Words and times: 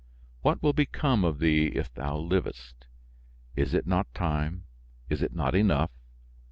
What 0.41 0.63
will 0.63 0.73
become 0.73 1.23
of 1.23 1.37
thee 1.37 1.67
if 1.67 1.93
thou 1.93 2.17
livest! 2.17 2.87
Is 3.55 3.75
it 3.75 3.85
not 3.85 4.11
time? 4.15 4.63
Is 5.11 5.21
it 5.21 5.35
not 5.35 5.53
enough? 5.53 5.91